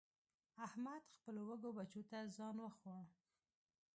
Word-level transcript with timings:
احمد 0.67 1.01
خپلو 1.15 1.41
وږو 1.47 1.71
بچو 1.77 2.01
ته 2.09 2.17
ځان 2.35 2.55
وخوړ. 2.61 3.03